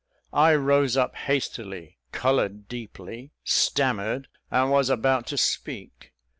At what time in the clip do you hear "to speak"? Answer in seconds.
5.27-6.11